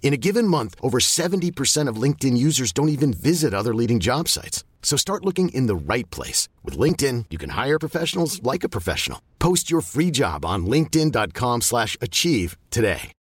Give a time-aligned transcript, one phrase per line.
[0.00, 4.26] In a given month, over 70% of LinkedIn users don't even visit other leading job
[4.28, 4.64] sites.
[4.82, 6.48] So start looking in the right place.
[6.64, 9.20] With LinkedIn, you can hire professionals like a professional.
[9.38, 13.12] Post your free job on linkedin.com slash achieve today.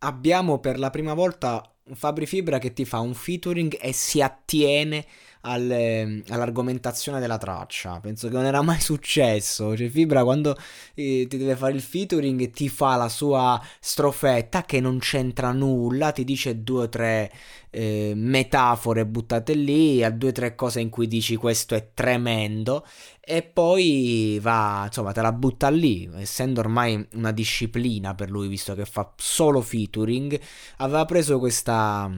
[0.00, 4.22] Abbiamo per la prima volta un Fabri Fibra che ti fa un featuring e si
[4.22, 5.04] attiene
[5.42, 8.00] alle, all'argomentazione della traccia.
[8.00, 9.76] Penso che non era mai successo.
[9.76, 10.56] Cioè, Fibra quando
[10.94, 16.12] eh, ti deve fare il featuring ti fa la sua strofetta che non c'entra nulla,
[16.12, 17.32] ti dice due o tre
[17.70, 22.84] eh, metafore buttate lì, a due o tre cose in cui dici questo è tremendo
[23.30, 28.74] e poi va, insomma, te la butta lì, essendo ormai una disciplina per lui, visto
[28.74, 30.40] che fa solo featuring,
[30.78, 32.10] aveva preso questa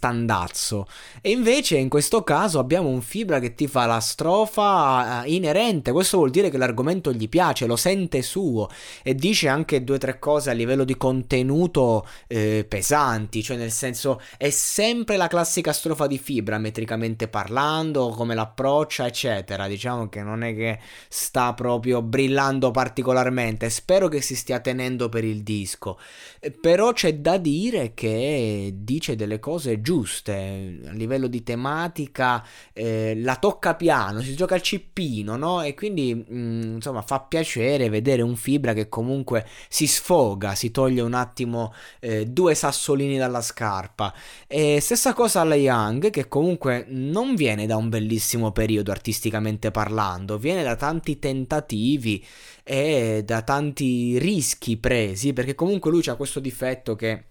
[0.00, 0.88] andazzo.
[1.20, 5.92] E invece in questo caso abbiamo un Fibra che ti fa la strofa eh, inerente,
[5.92, 8.68] questo vuol dire che l'argomento gli piace, lo sente suo
[9.04, 13.70] e dice anche due o tre cose a livello di contenuto eh, pesanti, cioè nel
[13.70, 19.68] senso è sempre la classica strofa di Fibra metricamente parlando, come l'approccia, eccetera.
[19.68, 23.70] Diciamo che non è che sta proprio brillando particolarmente.
[23.70, 25.98] Spero che si stia tenendo per il disco.
[26.40, 32.44] Eh, però c'è da dire che dice delle cose giuste a livello di tematica.
[32.72, 35.62] Eh, la tocca piano, si gioca al cippino, no?
[35.62, 40.70] E quindi mh, mm, insomma fa piacere vedere un Fibra che comunque si sfoga, si
[40.70, 44.12] toglie un attimo eh, due sassolini dalla scarpa.
[44.46, 50.38] E stessa cosa alla Young, che comunque non viene da un bellissimo periodo artisticamente parlando,
[50.38, 52.24] viene da tanti tentativi
[52.62, 57.24] e da tanti rischi presi, perché comunque lui ha questo difetto che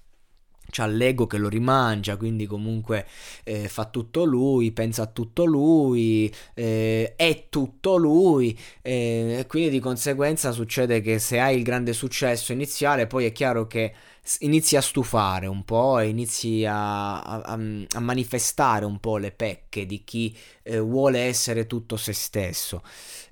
[0.70, 3.06] c'ha l'ego che lo rimangia, quindi comunque
[3.44, 9.80] eh, fa tutto lui, pensa a tutto lui, eh, è tutto lui, eh, quindi di
[9.80, 13.94] conseguenza succede che se hai il grande successo iniziale, poi è chiaro che
[14.40, 19.86] inizi a stufare un po' e inizi a, a, a manifestare un po' le pecche
[19.86, 22.82] di chi eh, vuole essere tutto se stesso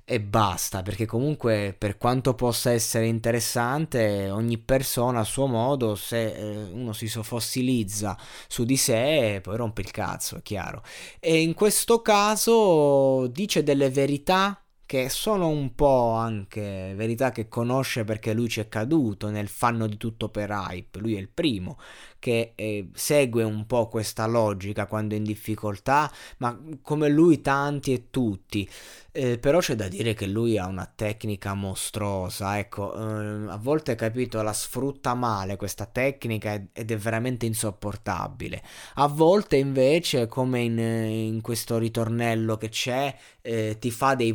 [0.06, 6.34] e basta, perché comunque per quanto possa essere interessante, ogni persona a suo modo, se
[6.34, 8.16] eh, uno si fossilizza
[8.46, 10.82] su di sé, poi rompe il cazzo, è chiaro.
[11.20, 14.63] E in questo caso dice delle verità
[14.94, 19.88] che sono un po' anche verità che conosce perché lui ci è caduto nel fanno
[19.88, 21.78] di tutto per hype, lui è il primo
[22.24, 27.92] che eh, segue un po' questa logica quando è in difficoltà, ma come lui tanti
[27.92, 28.66] e tutti.
[29.12, 33.94] Eh, però c'è da dire che lui ha una tecnica mostruosa, ecco, eh, a volte
[33.94, 38.62] capito la sfrutta male questa tecnica ed è veramente insopportabile.
[38.94, 44.32] A volte invece, come in, in questo ritornello che c'è, eh, ti fa dei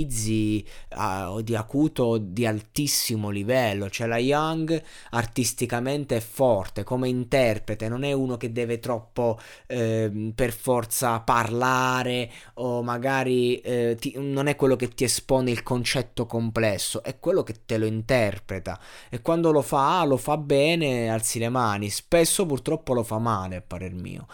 [0.00, 0.64] vocalizzi
[0.96, 8.04] uh, di acuto di altissimo livello, cioè la Young artisticamente è forte come interprete, non
[8.04, 14.56] è uno che deve troppo eh, per forza parlare o magari eh, ti, non è
[14.56, 18.78] quello che ti espone il concetto complesso, è quello che te lo interpreta
[19.08, 23.56] e quando lo fa lo fa bene, alzi le mani, spesso purtroppo lo fa male
[23.56, 24.26] a parer mio.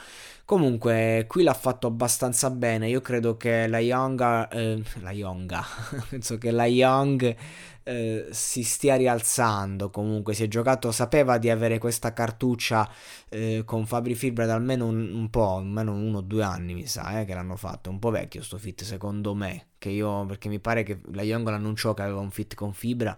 [0.46, 2.88] Comunque, qui l'ha fatto abbastanza bene.
[2.88, 4.48] Io credo che la Young.
[4.52, 5.45] Eh, la Young.
[6.08, 7.36] penso che la Young
[7.82, 9.90] eh, si stia rialzando.
[9.90, 10.90] Comunque, si è giocato.
[10.90, 12.90] Sapeva di avere questa cartuccia
[13.28, 16.86] eh, con Fabri Fibra da almeno un, un, po', almeno uno o due anni, mi
[16.86, 17.88] sa, eh, che l'hanno fatto.
[17.88, 19.66] È un po' vecchio sto fit, secondo me.
[19.78, 23.16] Che io, perché mi pare che la Young l'annunciò che aveva un fit con Fibra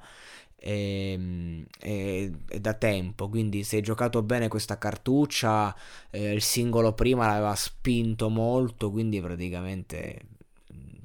[0.58, 5.74] è, ehm, è, è, da tempo quindi se hai giocato bene questa cartuccia
[6.10, 10.20] eh, il singolo prima l'aveva spinto molto quindi praticamente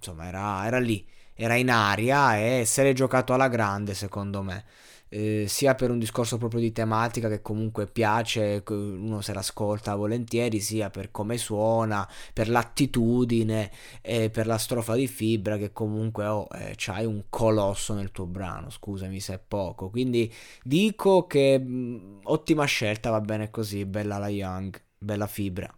[0.10, 4.66] insomma era, era lì era in aria e se l'hai giocato alla grande secondo me
[5.14, 10.60] eh, sia per un discorso proprio di tematica che comunque piace, uno se l'ascolta volentieri,
[10.60, 13.72] sia per come suona, per l'attitudine
[14.02, 18.26] e per la strofa di fibra che comunque oh, eh, c'hai un colosso nel tuo
[18.26, 19.90] brano, scusami se è poco.
[19.90, 20.34] Quindi
[20.64, 25.72] dico che mh, ottima scelta, va bene così, bella la Young, bella fibra.